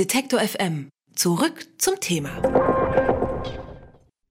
[0.00, 0.88] Detektor FM.
[1.14, 2.30] Zurück zum Thema.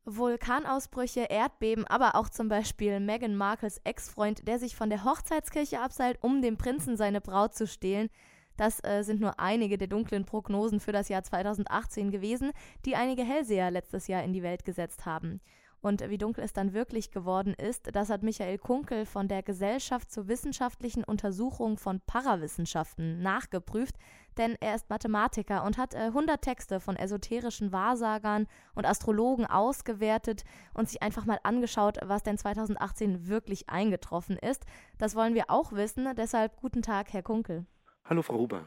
[0.03, 6.17] Vulkanausbrüche, Erdbeben, aber auch zum Beispiel Meghan Markles Ex-Freund, der sich von der Hochzeitskirche abseilt,
[6.21, 8.09] um dem Prinzen seine Braut zu stehlen.
[8.57, 12.51] Das äh, sind nur einige der dunklen Prognosen für das Jahr 2018 gewesen,
[12.87, 15.39] die einige Hellseher letztes Jahr in die Welt gesetzt haben.
[15.81, 20.11] Und wie dunkel es dann wirklich geworden ist, das hat Michael Kunkel von der Gesellschaft
[20.11, 23.95] zur wissenschaftlichen Untersuchung von Parawissenschaften nachgeprüft,
[24.37, 30.43] denn er ist Mathematiker und hat äh, 100 Texte von esoterischen Wahrsagern und Astrologen ausgewertet
[30.73, 34.65] und sich einfach mal angeschaut, was denn 2018 wirklich eingetroffen ist.
[34.97, 37.65] Das wollen wir auch wissen, deshalb guten Tag, Herr Kunkel.
[38.05, 38.63] Hallo, Frau Huber.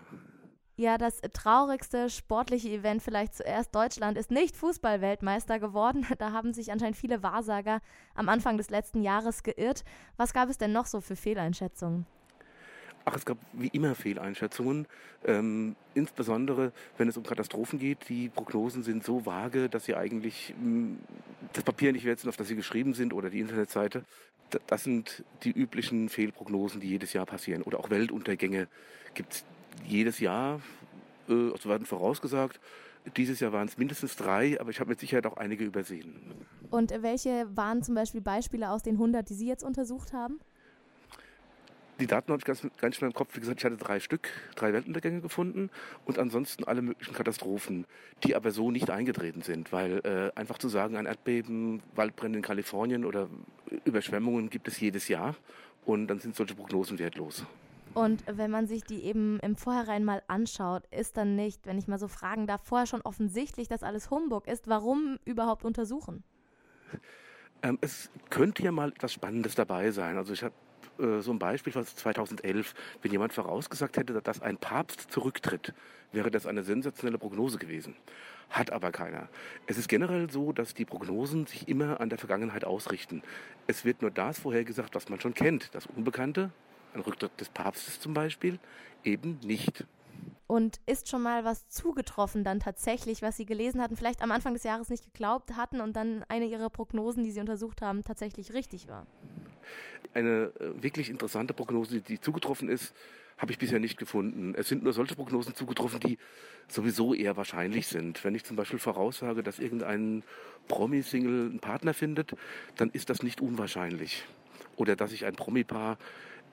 [0.76, 3.74] Ja, das traurigste sportliche Event vielleicht zuerst.
[3.74, 6.06] Deutschland ist nicht Fußballweltmeister geworden.
[6.18, 7.80] Da haben sich anscheinend viele Wahrsager
[8.14, 9.84] am Anfang des letzten Jahres geirrt.
[10.16, 12.06] Was gab es denn noch so für Fehleinschätzungen?
[13.04, 14.86] Ach, es gab wie immer Fehleinschätzungen,
[15.24, 18.08] ähm, insbesondere wenn es um Katastrophen geht.
[18.08, 20.98] Die Prognosen sind so vage, dass sie eigentlich mh, hm,
[21.52, 24.04] das Papier nicht wälzen, auf das sie geschrieben sind oder die Internetseite.
[24.66, 27.62] Das sind die üblichen Fehlprognosen, die jedes Jahr passieren.
[27.62, 28.68] Oder auch Weltuntergänge
[29.14, 29.44] gibt es
[29.86, 30.60] jedes Jahr,
[31.28, 32.60] äh, also werden vorausgesagt.
[33.16, 36.14] Dieses Jahr waren es mindestens drei, aber ich habe mit Sicherheit auch einige übersehen.
[36.70, 40.40] Und welche waren zum Beispiel Beispiele aus den 100, die Sie jetzt untersucht haben?
[42.00, 43.36] Die Daten habe ich ganz, ganz schnell im Kopf.
[43.36, 45.70] Wie gesagt, ich hatte drei Stück, drei Weltuntergänge gefunden
[46.04, 47.86] und ansonsten alle möglichen Katastrophen,
[48.24, 52.42] die aber so nicht eingetreten sind, weil äh, einfach zu sagen, ein Erdbeben, Waldbrände in
[52.42, 53.28] Kalifornien oder
[53.84, 55.36] Überschwemmungen gibt es jedes Jahr
[55.84, 57.44] und dann sind solche Prognosen wertlos.
[57.94, 61.88] Und wenn man sich die eben im Vorhinein mal anschaut, ist dann nicht, wenn ich
[61.88, 64.68] mal so fragen darf, vorher schon offensichtlich, dass alles Humbug ist.
[64.68, 66.24] Warum überhaupt untersuchen?
[67.62, 70.16] Ähm, es könnte ja mal etwas Spannendes dabei sein.
[70.16, 70.54] Also ich habe
[70.98, 72.74] äh, so ein Beispiel von 2011.
[73.02, 75.74] Wenn jemand vorausgesagt hätte, dass ein Papst zurücktritt,
[76.12, 77.94] wäre das eine sensationelle Prognose gewesen.
[78.50, 79.28] Hat aber keiner.
[79.66, 83.22] Es ist generell so, dass die Prognosen sich immer an der Vergangenheit ausrichten.
[83.66, 85.74] Es wird nur das vorhergesagt, was man schon kennt.
[85.74, 86.50] Das Unbekannte
[86.94, 88.58] ein Rücktritt des Papstes zum Beispiel,
[89.04, 89.84] eben nicht.
[90.46, 94.52] Und ist schon mal was zugetroffen dann tatsächlich, was Sie gelesen hatten, vielleicht am Anfang
[94.52, 98.52] des Jahres nicht geglaubt hatten und dann eine Ihrer Prognosen, die Sie untersucht haben, tatsächlich
[98.52, 99.06] richtig war?
[100.14, 102.92] Eine äh, wirklich interessante Prognose, die zugetroffen ist,
[103.38, 104.54] habe ich bisher nicht gefunden.
[104.56, 106.18] Es sind nur solche Prognosen zugetroffen, die
[106.68, 108.22] sowieso eher wahrscheinlich sind.
[108.24, 110.22] Wenn ich zum Beispiel voraussage, dass irgendein
[110.68, 112.36] Promi-Single einen Partner findet,
[112.76, 114.24] dann ist das nicht unwahrscheinlich.
[114.76, 115.98] Oder dass sich ein Promi-Paar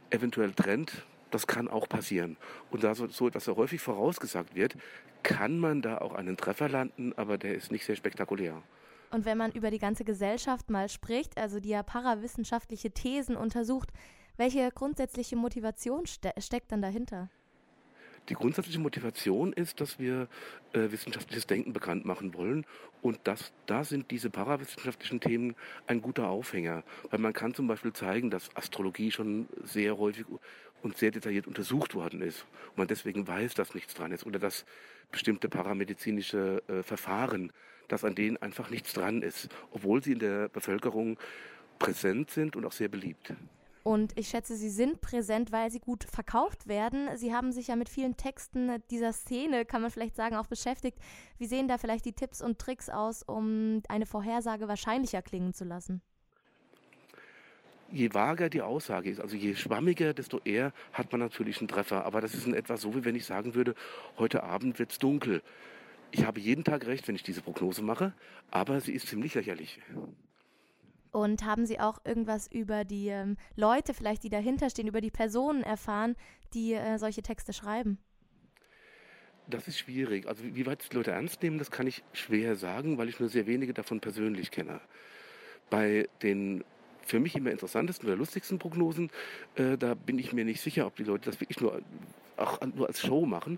[0.09, 2.37] eventuell trennt, das kann auch passieren.
[2.71, 4.75] Und da so, so etwas so häufig vorausgesagt wird,
[5.23, 8.61] kann man da auch einen Treffer landen, aber der ist nicht sehr spektakulär.
[9.11, 13.89] Und wenn man über die ganze Gesellschaft mal spricht, also die ja parawissenschaftliche Thesen untersucht,
[14.37, 17.29] welche grundsätzliche Motivation ste steckt dann dahinter?
[18.29, 20.27] Die grundsätzliche Motivation ist, dass wir
[20.73, 22.65] äh, wissenschaftliches Denken bekannt machen wollen
[23.01, 25.55] und das, da sind diese parawissenschaftlichen Themen
[25.87, 30.25] ein guter Aufhänger, weil man kann zum Beispiel zeigen, dass Astrologie schon sehr häufig
[30.81, 34.39] und sehr detailliert untersucht worden ist und man deswegen weiß, dass nichts dran ist oder
[34.39, 34.65] dass
[35.11, 37.51] bestimmte paramedizinische äh, Verfahren,
[37.87, 41.17] dass an denen einfach nichts dran ist, obwohl sie in der Bevölkerung
[41.79, 43.33] präsent sind und auch sehr beliebt.
[43.89, 47.09] Und ich schätze, Sie sind präsent, weil Sie gut verkauft werden.
[47.15, 50.99] Sie haben sich ja mit vielen Texten dieser Szene, kann man vielleicht sagen, auch beschäftigt.
[51.39, 55.65] Wie sehen da vielleicht die Tipps und Tricks aus, um eine Vorhersage wahrscheinlicher klingen zu
[55.65, 56.03] lassen?
[57.91, 62.05] je vager die Aussage ist, also je schwammiger, desto eher hat man natürlich einen Treffer.
[62.05, 63.73] Aber das ist in etwa so, wie wenn ich sagen würde,
[64.19, 65.41] heute Abend wird es dunkel.
[66.11, 68.13] Ich habe jeden Tag recht, wenn ich diese Prognose mache,
[68.51, 69.79] aber sie ist ziemlich lächerlich.
[71.11, 75.11] Und haben Sie auch irgendwas über die ähm, Leute, vielleicht die dahinter stehen, über die
[75.11, 76.15] Personen erfahren,
[76.53, 77.97] die äh, solche Texte schreiben?
[79.47, 80.27] Das ist schwierig.
[80.27, 83.29] Also wie weit die Leute ernst nehmen, das kann ich schwer sagen, weil ich nur
[83.29, 84.79] sehr wenige davon persönlich kenne.
[85.71, 86.63] Bei den
[87.01, 89.09] für mich immer interessantesten oder lustigsten Prognosen,
[89.55, 91.81] äh, da bin ich mir nicht sicher, ob die Leute das wirklich nur,
[92.37, 93.57] auch nur als Show machen.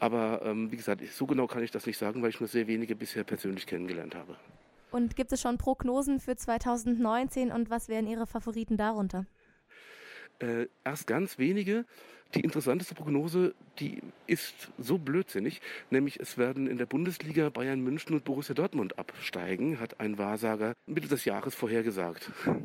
[0.00, 2.66] Aber ähm, wie gesagt, so genau kann ich das nicht sagen, weil ich nur sehr
[2.66, 4.36] wenige bisher persönlich kennengelernt habe.
[4.90, 9.26] Und gibt es schon Prognosen für 2019 und was wären Ihre Favoriten darunter?
[10.40, 11.84] Äh, erst ganz wenige.
[12.34, 18.14] Die interessanteste Prognose, die ist so blödsinnig, nämlich es werden in der Bundesliga Bayern München
[18.14, 22.30] und Borussia Dortmund absteigen, hat ein Wahrsager Mitte des Jahres vorhergesagt.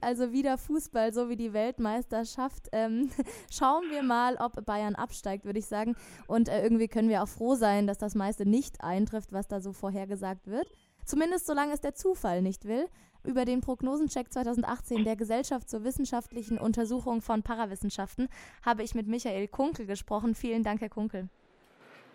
[0.00, 2.68] Also wieder Fußball, so wie die Weltmeisterschaft.
[2.72, 3.10] Ähm,
[3.50, 5.96] schauen wir mal, ob Bayern absteigt, würde ich sagen.
[6.26, 9.60] Und äh, irgendwie können wir auch froh sein, dass das meiste nicht eintrifft, was da
[9.60, 10.70] so vorhergesagt wird.
[11.06, 12.88] Zumindest solange es der Zufall nicht will.
[13.24, 18.28] Über den Prognosencheck 2018 der Gesellschaft zur wissenschaftlichen Untersuchung von Parawissenschaften
[18.62, 20.34] habe ich mit Michael Kunkel gesprochen.
[20.34, 21.28] Vielen Dank, Herr Kunkel.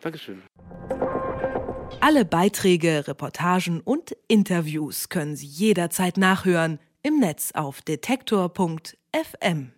[0.02, 0.42] Dankeschön.
[2.00, 9.72] Alle Beiträge, Reportagen und Interviews können Sie jederzeit nachhören im Netz auf detektor.fm.